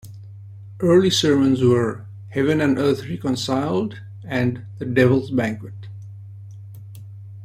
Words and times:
Early 0.79 1.11
sermons 1.11 1.61
were 1.61 2.07
"Heaven 2.29 2.59
and 2.59 2.79
Earth 2.79 3.03
Reconciled", 3.07 4.01
and 4.23 4.65
"The 4.79 4.85
Devil's 4.85 5.29
Banquet". 5.29 5.89